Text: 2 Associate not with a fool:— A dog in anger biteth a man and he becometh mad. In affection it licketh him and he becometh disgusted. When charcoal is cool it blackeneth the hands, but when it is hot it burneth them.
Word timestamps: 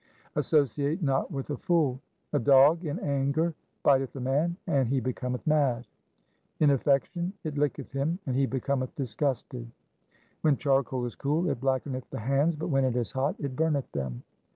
2 0.33 0.39
Associate 0.39 0.99
not 1.03 1.29
with 1.29 1.51
a 1.51 1.57
fool:— 1.57 1.99
A 2.33 2.39
dog 2.39 2.83
in 2.85 2.97
anger 3.01 3.53
biteth 3.85 4.15
a 4.15 4.19
man 4.19 4.57
and 4.65 4.87
he 4.87 4.99
becometh 4.99 5.45
mad. 5.45 5.85
In 6.59 6.71
affection 6.71 7.33
it 7.43 7.53
licketh 7.53 7.91
him 7.91 8.17
and 8.25 8.35
he 8.35 8.47
becometh 8.47 8.95
disgusted. 8.95 9.69
When 10.41 10.57
charcoal 10.57 11.05
is 11.05 11.13
cool 11.13 11.47
it 11.51 11.61
blackeneth 11.61 12.09
the 12.09 12.17
hands, 12.17 12.55
but 12.55 12.69
when 12.69 12.83
it 12.83 12.95
is 12.95 13.11
hot 13.11 13.35
it 13.37 13.55
burneth 13.55 13.91
them. 13.91 14.23